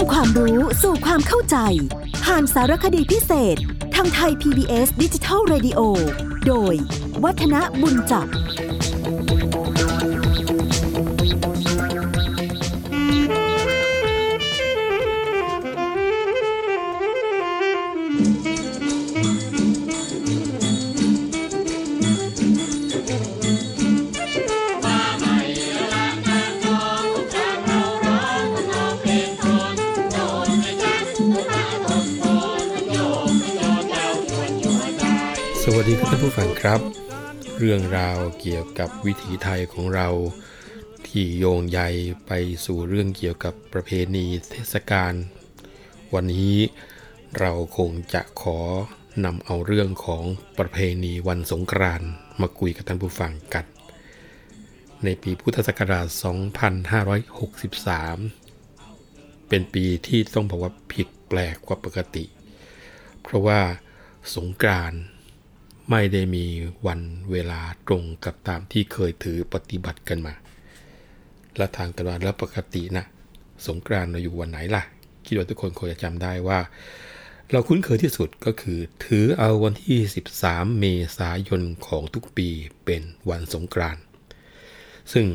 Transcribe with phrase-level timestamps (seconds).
[0.00, 1.56] ำความรู้สู่ความเข้าใจ
[2.24, 3.56] ผ่านสารคดีพิเศษ
[3.94, 5.80] ทางไทย PBS ดิจิทัล Radio
[6.46, 6.74] โดย
[7.24, 8.26] วัฒนบุญจับ
[35.92, 36.80] ดีครับท่านผู้ฟังครับ
[37.58, 40.08] เรื่องราวเกี่ยวกับวิถีไทยของเรา
[41.06, 41.80] ที่โยงใย
[42.26, 42.32] ไป
[42.64, 45.14] สู่เรื่องเกี่ยวกับประเพณีเทศกาล
[46.14, 46.56] วันนี้
[47.38, 48.58] เราคงจะขอ
[49.24, 50.24] นำเอาเรื่องของ
[50.58, 52.08] ประเพณีวันสงกรานต์
[52.40, 53.64] มาคุยกับท่านผู้ฟังกัน
[55.04, 56.06] ในปีพุทธศักราช
[58.32, 62.24] 2563 เป็นปีที่ต้องบอกว่าผิดแปลกกว่าปกติ
[63.22, 63.60] เพราะว่า
[64.36, 65.00] สงกรานต์
[65.90, 66.44] ไม่ได้มี
[66.86, 70.34] วันเวลาตรงกับตามที่เคยถือปฏิบัติกันมา
[71.56, 73.04] และทางตะวันแล้วปกตินะ
[73.66, 74.82] สงกรานต์เราอยู่วันไหนล่ะ
[75.26, 76.58] คิดว่าทุกคนคงจะจำได้ว่า
[77.50, 79.98] เราคุ้นเคยที่สุดก็คือ ถือเอาวันที่
[80.40, 80.84] 13 เม
[81.18, 82.48] ษายนของทุกปี
[82.84, 84.02] เป็นวันสงกรานต์
[85.12, 85.26] ซึ่ง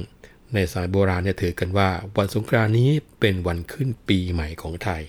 [0.53, 2.89] ในสายโบราณเนี่ยถือกันว่าวันสงกรานต์นี้
[3.19, 5.01] เป็นวันขึ้นปีใหม่ของไทย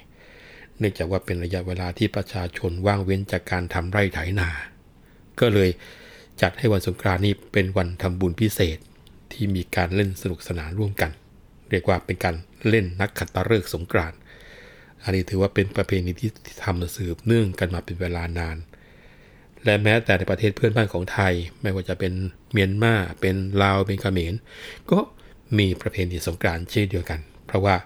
[0.78, 4.48] เนื่องจากว่าเป็นระยะเวลาที่ประชาชนว่างเว้นจากการทำไร่ไถนา
[5.40, 5.70] ก็เลย
[6.42, 8.78] จัดให้วันสงกรานต์นี้เป็นวันทำบุญพิเศษ
[9.32, 11.10] ที่มีการเล่นสนุกสนานร่วมกัน
[11.70, 12.34] เรียกว่าเป็นการ
[12.68, 14.18] เล่นนักขัตฤกษ์สงกรานต์
[15.02, 16.30] อันนี้ถือว่าเป็นประเพณีที่
[16.64, 18.56] ทำสืบเนื่องกันมาเป็นเวลานาน
[19.64, 22.12] และแม้แต่ในประเทศเพื่อนบ้านของไทย ไม่ว่าจะเป็น
[22.52, 24.34] เมียนมาเป็นลาวเป็นเขมร
[24.90, 24.98] ก็
[25.58, 27.76] มีประเพณีสงกรานต์เช่นเดียวกัน เพราะว่า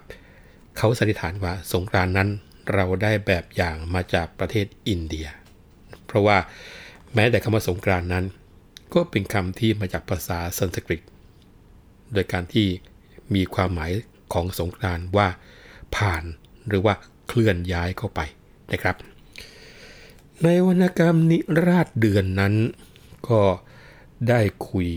[0.77, 2.29] เขาสันนิษฐานว่าสงกรานต์นั้น
[2.73, 5.27] เราได้แบบอย่างมาจากประเทศอินเดีย
[6.05, 6.37] เพราะว่า
[7.15, 8.25] แม้แต่คำว่าสงกรานนั้น
[8.93, 11.01] ก็เป็นคำที่มาจากภาษาสันสกฤต
[12.13, 12.67] โดยการที่
[13.35, 13.91] มีความหมาย
[14.33, 15.27] ของสงกรานว่า
[15.95, 16.23] ผ่าน
[16.67, 16.93] หรือว่า
[17.27, 18.19] เคลื่อนย้ายเข้าไป
[18.71, 18.95] นะครับ
[20.43, 22.53] ในวรรณกรรมนิราชเดือนนั้น
[23.29, 23.41] ก็
[24.29, 24.89] ได้คุย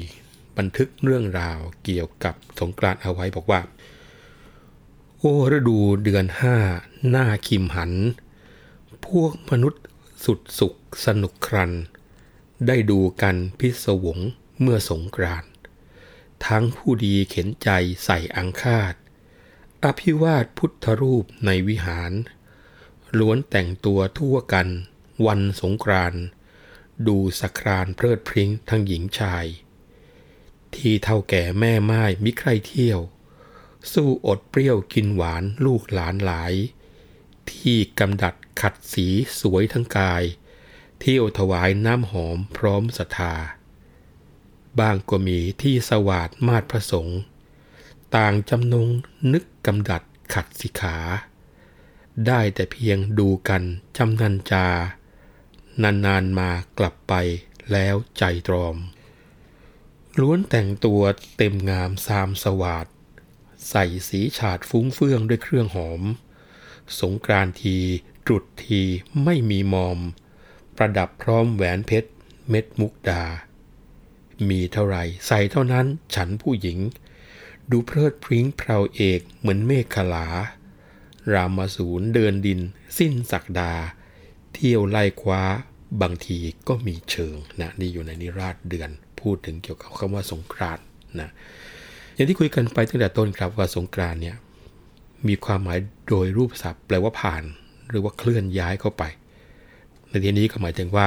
[0.56, 3.60] บันทึกเรื่องราวเกี่ยวกับสงกรานเอาไว้บอกว่า
[5.18, 6.56] โอ้ฤดูเดือนห้า
[7.08, 7.92] หน้าคิมหัน
[9.06, 9.82] พวกมนุษย์
[10.24, 10.74] สุดสุข
[11.06, 11.70] สนุกครัน
[12.66, 14.18] ได้ดูกันพิศวง
[14.60, 15.50] เมื่อสงกรานต์
[16.46, 17.68] ทั้งผู้ดีเข็นใจ
[18.04, 18.94] ใส่อังคาด
[19.84, 22.12] อภิวาทพุทธรูปในวิหาร
[23.18, 24.68] ล้วนแต่งตัวทั่วกัน
[25.26, 26.22] วันสงกรานต์
[27.06, 29.46] ดูสครานเพลิดพริ้งทั้งหญิงชาย
[30.74, 33.00] ที่เท่าแก่แม่ไม้มิใครเที่ยว
[33.92, 36.52] สู้อดเปรี้ยวกินหวานลูกหลานหลาย
[37.50, 39.06] ที่กำดัดขัดสี
[39.40, 40.22] สวยทั้งกาย
[41.06, 43.34] เที่ยวถวายน้ำหอมพร้อมศรัทธา
[44.78, 47.20] บางก็มีที่สวาดมาดพระสงฆ์
[48.16, 48.88] ต่างจำนง
[49.32, 50.02] นึกกำดัด
[50.34, 50.96] ขัดสิขา
[52.26, 53.62] ได้แต่เพียงดูกัน
[53.96, 54.66] จำนันจา
[56.06, 57.12] นานๆมากลับไป
[57.72, 58.76] แล้วใจตรอม
[60.20, 61.02] ล้วนแต่งตัว
[61.36, 62.86] เต็มงามสามสวาด
[63.68, 66.02] ใส่สีฉาดฟุ้งเฟื่องด้วยเครื่องหอม
[67.00, 67.78] สงกรานต์ที
[68.26, 68.82] ตรุษที
[69.24, 70.00] ไม่มีมอม
[70.76, 72.10] ประดับพร้อมแหวนเพชร
[72.50, 73.22] เม็ดมุกดา
[74.48, 74.96] มีเท่าไร
[75.26, 76.78] ใส่เท่านั้นฉันผู้หญิง
[77.70, 80.26] ดูเพลิดพริ้งเพราเอกเหมือนเมฆขลา
[81.34, 82.60] รามสูรเดินดิน
[82.98, 83.72] สิ้นศักดา
[84.52, 85.42] เที่ยวไล่คว้า
[86.02, 88.90] บางทีก็มีเชิงนะนี่อยู่ในนิราชเดือน
[89.20, 90.78] พูดถึงเกี่ยวกับคำว่าสงกราน
[91.20, 91.30] นะ
[92.14, 94.36] อย่างที่คุยกันไปตั้งแต่ต้นครับว่าสงกรานเนี่ย
[95.28, 97.42] มีความหมายโดยรูปศัพท์แปลว่าผ่าน
[97.90, 99.02] หรือว่าเคลื่อนย้ายเข้าไป
[100.14, 101.06] ในที่นี้ก็หมายถึงว่า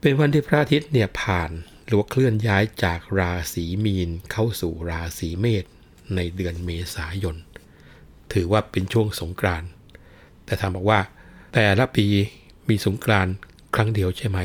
[0.00, 1.50] เป็นวันที่พระอาทิตย์เนี่ยผ่าน
[1.86, 5.64] หรือว่าเคลื่อนย้ายจากราศีมีนเข้าสู่ราศีเมษ
[6.16, 7.36] ในเดือนเมษายน
[8.32, 9.68] ถือว่าเป็นช่วงสงกรานต์
[10.44, 11.00] แต่ถามบอกว่า
[11.54, 12.06] แต่ละปี
[12.68, 13.34] มีสงกรานต์
[13.74, 14.38] ครั้งเดียวใช่ไหม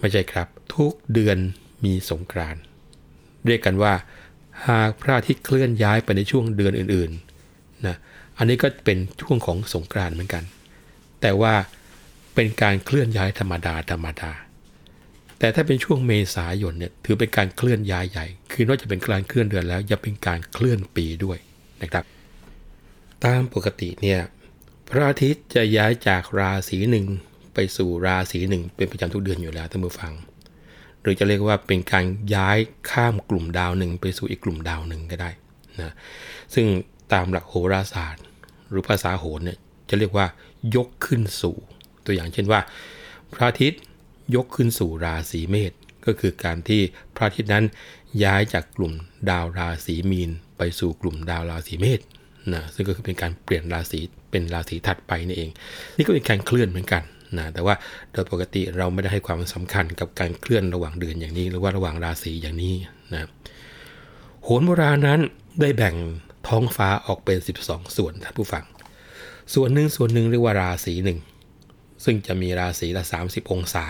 [0.00, 1.38] ไม่ใช่ครับ ทุกเดือน
[1.84, 2.60] มีสงกรานต์
[3.46, 3.94] เรียกกันว่า
[4.68, 7.96] หากพระอาทิตย์เคลื่อนย้ายไปในช่วงเดือนอื่นๆนะ
[8.38, 10.44] อันนี้ก็เป็นช่วงของสงกรานต์เหมือนกัน
[11.20, 11.54] แต่ว่า
[12.34, 14.30] เป็นการเคลื่อนย้ายธรรมดาธรรมดา
[15.38, 21.38] แต่ถ้าเป็นช่วงเมษายนเนี่ยถือเป็นการเคลื่อนย้ายใหญ่ คือนอกจากเป็นการเคลื่อนเดือนแล้วยังเป็นการเคลื่อนปีด้วย
[21.82, 22.04] นะครับ
[23.24, 24.20] ตามปกติเนี่ย
[24.88, 27.06] พระอาทิตย์จะย้ายจากราศีหนึ่ง
[27.54, 30.12] ไปสู่ราศีหนึ่งเป็นประจำทุกเดือนอยู่แล้วท่านผู้ฟัง
[31.02, 32.04] หรือจะเรียกว่าเป็นการ
[32.34, 32.58] ย้าย
[32.90, 35.30] ข้ามกลุ่มดาวหนึ่งไปสู่อีกกลุ่มดาวหนึ่งก็ได้
[35.80, 35.92] นะ
[36.54, 36.66] ซึ่ง
[37.12, 38.24] ตามหลักโหราศาสตร์
[38.68, 39.58] หรือภาษาโหรเนี่ย
[39.88, 40.26] จะเรียกว่า
[40.74, 41.56] ยกขึ้นสู่
[42.06, 42.60] ตัวอย่างเช่นว่า
[43.34, 43.82] พระอาทิตย์
[44.34, 45.72] ยกขึ้นสู่ราศีเมษ
[46.06, 46.80] ก็คือการที่
[47.16, 47.64] พระอาทิตย์นั้น
[48.24, 48.92] ย้ายจากกลุ่ม
[49.30, 52.00] ดาวราศีมีน ไปสู่กลุ่มดาวราศีเมษ
[52.54, 53.98] นะซึ่งก็คือเป็นการเปลี่ยนราศี
[54.30, 55.50] เป็นราศีถัดไปนี่เอง
[55.96, 57.02] นี่ก็เป็นการเคลื่อนเหมือนกัน
[57.38, 57.74] นะแต่ว่า
[58.12, 62.74] โดยปกติเราไม่ได้ให้ความสำคัญกับการเคลื่อนระหว่างเดือนอย่างนี้ หรือว่าระหว่างราศีอย่างนี้
[63.12, 63.28] นะ
[64.44, 65.20] โหนโบราณนั้น
[65.60, 65.94] ได้แบ่ง
[66.48, 68.64] ท้องฟ้าออกเป็น 12 ส่วนท่านผู้ฟัง
[69.54, 71.18] ส่วนหนึ่งส่วนหนึ่งเรียกว่าราศีหนึ่ง
[72.04, 73.86] ซึ่งจะมีราศีละ 30 องศา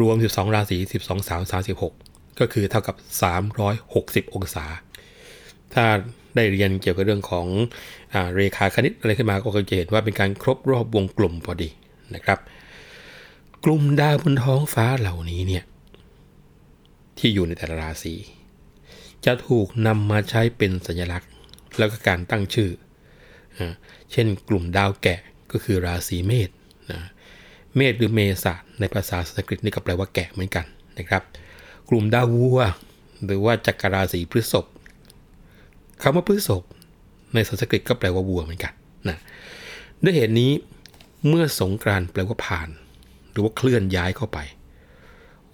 [0.00, 0.76] รวม 12 ราศี
[1.06, 2.96] 12 3 36 ก็คือเท่ากับ
[3.80, 4.64] 360 องศา
[5.74, 5.84] ถ้า
[6.36, 7.46] ได้เรียนเกี่ยวกับเรื่องของ
[8.12, 11.68] อเรขาคณิตอะไรขึ้นมาก็จะเห็นว่าเป็นการครบรอบวงกลมพอดี
[12.14, 12.38] นะครับ
[13.64, 15.64] กลุ่มดาวบนท้องฟ้าเหล่านี้เนี่ย
[17.18, 18.14] ที่อยู่ในแต่ละราศี
[19.24, 21.30] จะถูกนำมาใช้เป็นสัญลักษณ์
[21.78, 22.70] แล้วก็การตั้งชื่อ
[24.12, 25.20] เช่นกลุ่มดาวแกะ
[25.52, 26.50] ก็คือราศีเมษ
[26.90, 27.00] นะ
[27.76, 30.66] เมษหรือเมษาในภาษาสันสกฤตนี่ก็แปลว่าแกะเหมือนกัน
[30.98, 31.22] นะครับ
[31.88, 32.60] กลุ่มดาววัว
[33.24, 34.66] หรือว่าจักรราศีพฤษภ
[36.02, 36.62] คำว่าพฤษภ
[37.34, 38.72] ในสันสกฤตก็แปลว่าวัวเหมือนกัน
[39.08, 39.18] นะ
[40.02, 40.50] ด้วยเหตุนี้
[41.28, 42.68] เมื่อสงกรานต์แปลว่าผ่าน
[43.30, 44.38] หรือว่าเคลื่อนย้ายเข้าไป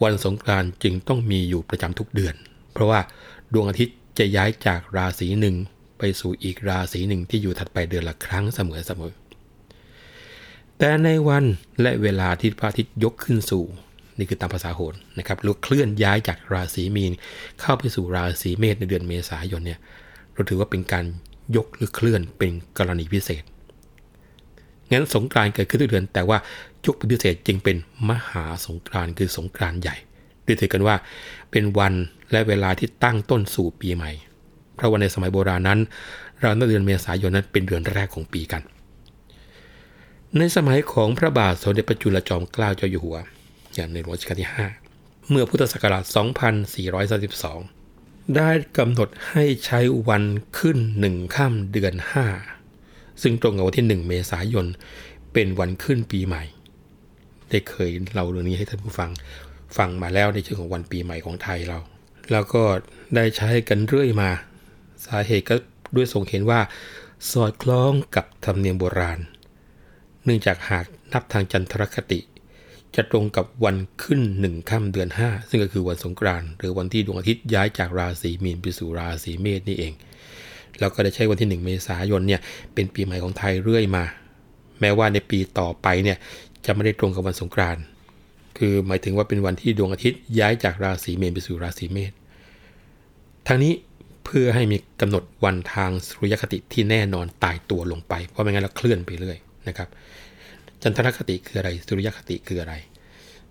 [0.02, 2.34] วันสงกรานต์จึงต้องมีอยู่ประจำทุกเดือน
[2.72, 3.00] เพราะว่า
[3.52, 5.56] ดวงอาทิตย์จะย้ายจากราศีหนึ่ง
[5.98, 9.12] ไปสู่อีกราศีหนึ่งที่อยู่ถัดไปเดือนละครั้งเสมอเสมอ
[10.78, 11.44] แต่ในวัน
[11.82, 13.64] และเวลาที่พระอาทิตย์ยกขึ้นสู่
[14.18, 17.12] นี่คือตามภาษาโหรนะครับหรือเคลื่อนย้ายจากราศีมีน
[17.60, 19.80] เข้าไปสู่ราศีเมษในเดือนเมษายนเนี่ย
[20.32, 21.04] เราถือว่าเป็นการ
[21.56, 23.42] ยกหรือเคลื่อนเป็นกรณีพิเศษ
[24.92, 26.38] งั้นสงกรานเกิดขึ้นทุกเดือน แต่ว่า
[26.86, 27.76] ยกเป็นพิเศษจึงเป็น
[28.08, 29.96] มหาสงกรานคือสงกรานใหญ่
[30.46, 30.96] ด้วยถือกันว่า
[31.50, 31.94] เป็นวัน
[32.32, 34.10] และเวลาที่ตั้งต้นสู่ปีใหม่
[34.74, 35.78] เพราะว่าในสมัยโบราณนั้น
[36.40, 38.62] เราในเดือนเมษายนนั้นเป็นเดือนแรกของปีกัน
[40.36, 43.18] ในสมัยของพระบาทสมเด็จพระจุลจอมเกล้าเจ้าอยู่หัว
[43.74, 44.50] อย่างในหลวงรัชกาลที่
[44.88, 46.04] 5 เมื่อพุทธศักราช
[47.58, 50.24] 2432 ได้กำหนดให้ใช้วัน
[50.58, 51.94] ขึ้นหนึ่งข้ามเดือน
[52.58, 54.66] 5 ซึ่งตรงกับวันที่ 1 เมษายน
[55.32, 56.44] เป็นวันขึ้นปีใหม่
[57.50, 59.10] ได้เคยเล่าเรื่องนี้ให้ท่านผู้ฟัง
[59.76, 61.78] ฟังมาแล้วในช่วงของวันปีใหม่ของไทยเรา
[62.32, 62.62] แล้วก็
[63.14, 64.30] ได้ใช้กันเรื่อยมา
[65.06, 65.56] สาเหตุก็
[65.96, 66.60] ด้วยทรงเห็นว่า
[67.30, 69.20] สอดคล้องกับธรรมเนียมโบราณ
[70.28, 72.20] นื่องจากหากนับทางจันทรคติ
[72.96, 79.92] จะตรงกับวันขึ้นหนึ่งค่ำเดือน 5 ซึ่งก็คือวันสงกรานต์หรือวันที่ดวงอาทิตย์ย้ายจากราศีมีนไปสู่ราศีเมษนี่เอง
[80.78, 82.40] แล้วก็ได้ใช้วันที่ 1 เมษายนเนี่ย
[82.74, 84.04] เป็นปีใหม่ของไทยเรื่อยมา
[84.80, 86.18] แม้ว่าในปีต่อไปเนี่ย
[86.64, 87.82] จะไม่ได้ตรงกับวันสงกรานต์
[88.58, 92.12] คือหมายถึงว่าเป็นวันที่ดวงอาทิตย์ย้ายจากราศีเมษไปสู่ราศีเมษ
[93.48, 93.72] ทั้งนี้
[94.24, 99.88] เพื่อให้มีกำหนดวันทางสุริยคติที่แน่นอนตายตัวลงไป เพราะไม่งั้นเราเคลื่อนไปเรื่อย นะครับ
[100.82, 102.74] จันทรคติคืออะไร สุริยคติคืออะไร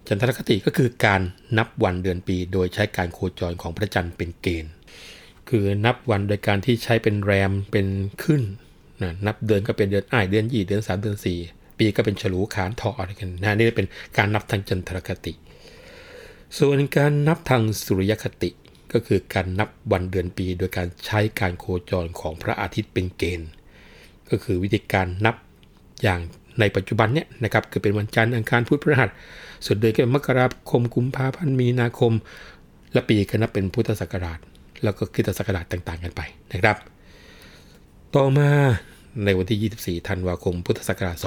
[0.07, 1.21] จันทรคติก็คือการ
[1.57, 4.73] นับวันเดือนปี โดยใช้การโคจรของพระจันทร์เป็นเกณฑ์
[5.49, 7.87] คือนับวันโดยการที่ใช้เป็นแรมเป็น
[8.23, 8.41] ขึ้น
[9.01, 11.37] นะนับเดือนก็เป็นเดือนอ้ายเดือนยี่เดือนสามเดือนสี่
[11.77, 13.87] ปีก็เป็นฉลูขานทออะไรกันนะนี่เป็น
[14.17, 15.33] การนับทางจันทรคติ
[16.57, 18.49] ส่วนการนับทางสุริยคติ
[18.93, 23.49] ก็คือการนับวันเดือนปี โดยการใช้การโคจรของพระอาทิตย์เป็นเกณฑ์
[24.29, 25.35] ก็คือวิธีการนับ
[26.03, 26.19] อย่าง
[26.59, 29.09] ในปัจจุบันเนี่ยนะครับคือเป็นวันจันทร์อังคารพุธพฤหัส
[29.65, 32.13] ส่วนเดือนก็เป็นมกราคมกุมภาพันธ์มีนาคม
[32.93, 34.39] และปีก็นับเป็นพุทธศักราช
[34.83, 36.77] แล้วก็คริสตศักราชต่างๆ กันไปนะครับ
[38.15, 38.49] ต่อมา
[39.25, 41.17] ในวันที่ 24 ธันวาคม พุทธศักราช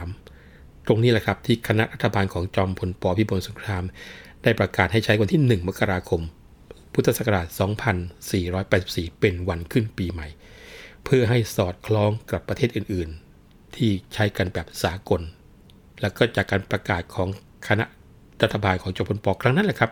[0.00, 3.84] 2483 ตรงนี้แหละครับที่คณะรัฐบาลของจอมพลปพิบูลสงคราม
[4.42, 6.22] ได้ประกาศให้ใช้วันที่ 1 มกราคม
[6.94, 7.46] พุทธศักราช
[8.34, 10.28] 2484 เป็นวันขึ้นปีใหม่
[11.04, 13.23] เพื่อให้สอดคล้องกับประเทศอื่นๆ
[13.76, 15.20] ที่ใช้กันแบบสากล
[16.00, 17.28] แล้วก็จากการประกาศของ
[17.68, 17.84] คณะ
[18.42, 19.90] รัฐบาลของจอมพลปครั้งนั้นแหละครับ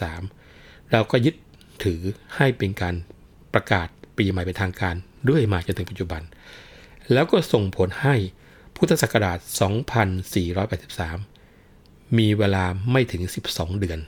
[0.00, 1.34] 2483 เราก็ยึด
[1.84, 2.00] ถือ
[2.36, 2.94] ให้เป็นการ
[3.54, 4.94] ประกาศปีใหม่เป็นทางการ
[5.24, 6.22] เรื่อยมาจนถึงปัจจุบัน
[7.12, 8.14] แล้วก็ส่งผลให้
[8.76, 9.38] พุทธศักราช
[10.58, 13.98] 2483 มีเวลาไม่ถึง 12 เดือน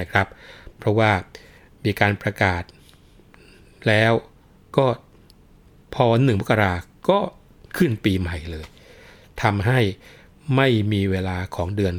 [0.00, 0.26] นะครับ
[0.78, 1.10] เพราะว่า
[1.84, 2.62] มีการประกาศ
[3.86, 4.12] แล้ว
[4.76, 4.86] ก็
[5.94, 6.74] พอหนึ่งมกรา
[7.08, 7.18] ก็
[7.76, 8.66] ขึ้นปีใหม่เลย
[9.42, 9.80] ทำให้
[10.56, 11.94] ไม่มีเวลาของเดือน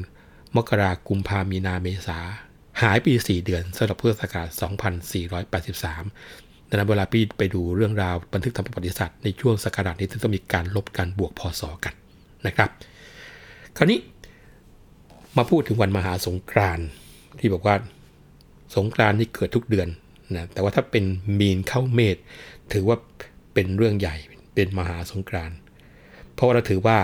[0.55, 2.19] มกรากุมภามีนาเมษา
[2.81, 4.49] หายปี 4 เดือนสำหรับพุทธศักราช
[5.39, 11.93] 2483 ดังนั้นเวลาพี่ไปดูเรื่องราวบันทึกทางประวัติศาสตร์ในช่วงสกัดนี้ต้องมีการลบการบวกพศกัน
[12.47, 12.69] นะครับ
[13.77, 13.99] คราวนี้
[15.37, 16.87] มาพูดถึงวันมหาสงกรานต์
[17.39, 17.75] ที่บอกว่า
[18.75, 19.87] สงกรานต์ที่เกิดทุกเดือน
[20.35, 21.03] นะแต่ว่าถ้าเป็น
[21.39, 22.17] มีนเข้าเมษ
[22.73, 22.97] ถือว่า
[23.53, 24.15] เป็นเรื่องใหญ่
[24.55, 25.57] เป็นมหาสงกรานต์
[26.33, 26.97] เพราะเราถือว่า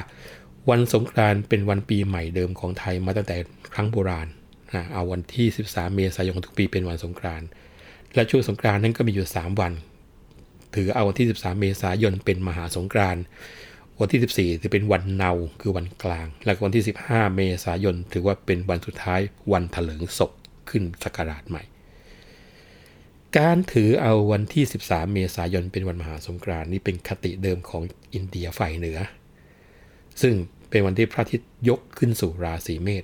[0.70, 3.38] วันสงกรานต์เป็นวันปีใหม่เดิมของไทยมาตั้งแต่
[3.74, 4.28] ครั้งโบราณ
[4.74, 7.48] นะเอาวันที่ 13 เมษายนทุกปีเป็นวันสงกรานต์
[8.16, 9.74] และช่วงสงกรานต์นั้นก็มีอยู่ 3 วัน
[10.76, 13.24] ถือเอาวันที่ 13 เมษายนเป็นมหาสงกรานต์
[14.00, 15.32] วันที่ 14ถือเป็นวันเนา
[15.62, 19.20] คือวันกลาง และวันที่ 15 เมษายนถือว่าเป็นวันสุดท้าย
[19.52, 20.32] วันถลิงศพ
[20.70, 21.64] ขึ้นศักราชใหม่
[23.40, 27.82] การถือเอาวันที่ 13 เมษายนเป็นวันมหาสงกรานต์นี่เป็นคติเดิมของ
[28.14, 29.00] อินเดียฝ่ายเหนือ
[30.22, 30.36] ซึ่ง
[30.70, 33.04] เป็นวันที่พระอาทิตย์ยกขึ้นสู่ราศีเมษ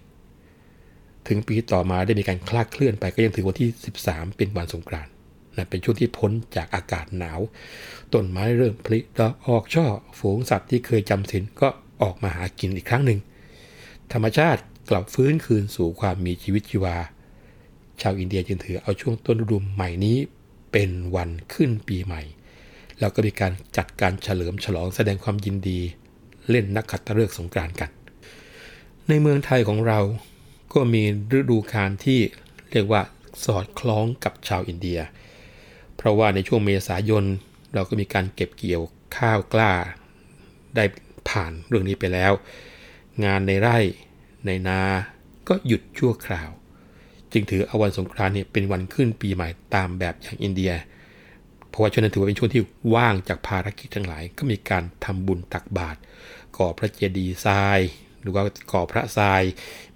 [1.27, 3.69] ถึงปีต่อมาได้มีการคลาดเคลื่อนไปก็ยังถือวันที่
[4.03, 5.11] 13 เป็นวันสงกรานต์
[5.55, 7.39] นะเป็นช่วงที่พ้นจากอากาศหนาว
[8.13, 9.85] ต้นไม้เริ่มผลิดอกออกช่อ
[10.19, 11.67] ฝูงสัตว์ที่เคยจำศีลก็
[12.01, 13.19] ออกมาหากินอีกครั้งหนึ่ง
[14.13, 16.97] ธรรมชาติกลับฟื้นคืนสู่ความมีชีวิตชีวา
[18.01, 20.17] ชาวอินเดียจึงถือเอาช่วงต้นฤดูใหม่นี้
[20.71, 22.21] เป็นวันขึ้นปีใหม่
[22.99, 25.79] แล้วก็มีการจัดการเฉลิมฉลองแสดงความยินดี
[26.49, 27.89] เล่นนักขัตฤกษ์สงกรานต์กัน
[29.07, 29.99] ในเมืองไทยของเรา
[30.73, 31.03] ก็มี
[31.37, 32.19] ฤดูกาลที่
[32.71, 33.01] เรียกว่า
[33.45, 34.99] สอดคล้องกับชาวอินเดีย
[35.95, 37.23] เพราะว่าในช่วงเมษายน
[37.73, 38.83] เราก็มีการเก็บเกี่ยว
[39.17, 39.73] ข้าวกล้า
[40.75, 40.83] ได้
[41.29, 42.31] ผ่านเรื่องนี้ไปแล้ว
[43.25, 43.77] งานในไร่
[44.45, 44.81] ในนา
[45.47, 46.49] ก็หยุดชั่วคราว
[47.33, 50.71] จึงถือเอาวันสงกรานต์เนี่ยเป็นวันขึ้นปีใหม่ตามแบบอย่างอินเดีย
[51.69, 52.63] เพราะว่าช่วงนั้นถือว่าเป็นช่วงที่
[52.95, 55.99] ว่างจากภารกิจทั้งหลาย ก็มีการทำบุญตักบาตร
[56.57, 57.79] ก่อพระเจดีย์ทราย
[58.21, 59.41] หรือว่าก่อพระทราย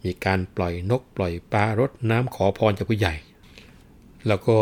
[0.03, 3.15] มีการปล่อยนกปล่อยปลารดน้ำขอพรจากผู้ใหญ่
[4.27, 4.55] แล้วก็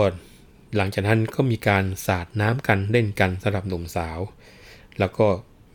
[0.75, 4.19] หลังจากนั้นก็มีการสาดน้ำกันเล่นกันสำหรับหนุ่มสาว
[4.99, 5.27] แล้วก็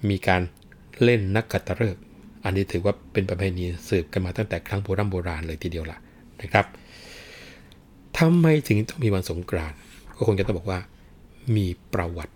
[0.09, 0.43] มีการ
[1.03, 2.03] เล่นนักกัตฤกษ์
[2.45, 5.99] อันนี้ถือว่าเป็นประเพณีสืบกันมาตั้งแต่ครั้งโบราณโบราณเลยทีเดียวล่ะ
[6.41, 6.67] นะครับ
[8.19, 9.79] ทำไมถึงต้องมีวันสงกรานต์
[10.17, 10.81] ก็คงจะต้องบอกว่า
[11.57, 12.35] มีประวัติ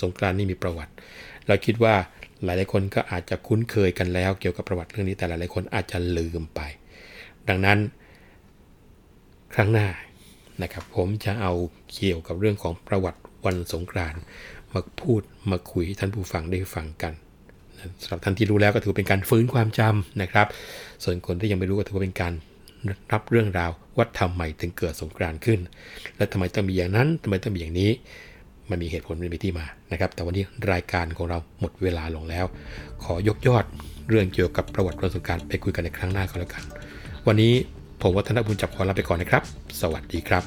[0.00, 0.92] สงกรานต์นี่มีประวัติ
[1.46, 1.94] เราคิดว่า
[2.44, 6.60] หลายๆคนก็อาจจะคุ้นเคยกันแล้ว เกี่ยวกับประวัติเรื่องนี้แต่หลายๆคนอาจจะลืมไป
[7.48, 7.78] ดังนั้น
[9.54, 9.88] ครั้งหน้า
[10.62, 11.52] นะครับ ผมจะเอา
[11.92, 14.20] เกี่ยวกับเรื่องของประวัติวันสงกรานต์
[14.72, 15.20] มาพูด
[15.50, 17.12] มาคุยท่านผู้ฟังได้ฟังกัน
[18.02, 20.46] สำหรับท่านที่รู้แล้วก็ถือเป็นการฟื้นความจำนะครับ
[21.04, 22.32] ส่วนคนที่ยังไม่รู้ก็ถือว่าเป็นการ
[23.12, 25.60] รับเรื่องราววัาทำไม่ถึงเกิดสงกรานต์ขึ้น
[26.16, 27.90] และทำไมต้องมีอย่างนั้นทำไมต้องมีอย่างนี้
[28.70, 32.44] มันมีเหตุผลมันมีที่มานะครับ แต่วันนี้รายการของเราหมดเวลาลงแล้ว
[33.04, 33.64] ขอยกยอด
[34.08, 36.62] เรื่องเกี่ยวกับประวัติวัสงกรารไปคุยกันในครั้งหน้าก็แล้วกัน
[37.26, 37.52] วันนี้
[38.02, 39.42] ผมวัฒนบุญจับขอลาไปก่อนนะครับ
[39.80, 40.42] สวัสดีครับ